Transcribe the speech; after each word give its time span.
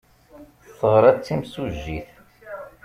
Teɣra 0.77 1.09
d 1.11 1.17
timsujjit. 1.25 2.09